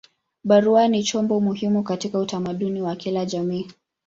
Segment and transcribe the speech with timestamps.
[0.43, 3.67] Barua ni chombo muhimu katika utamaduni wa kila jamii.